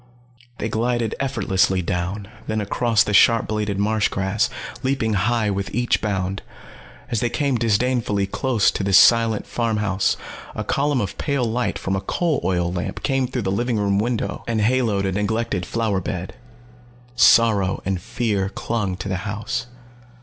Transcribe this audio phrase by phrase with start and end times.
[0.57, 4.49] They glided effortlessly down, then across the sharp bladed marsh grass,
[4.81, 6.41] leaping high with each bound.
[7.11, 10.17] As they came disdainfully close to the silent farm house,
[10.55, 13.99] a column of pale light from a coal oil lamp came through the living room
[13.99, 16.33] window and haloed a neglected flower bed.
[17.15, 19.67] Sorrow and fear clung to the house.